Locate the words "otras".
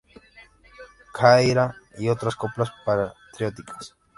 2.09-2.35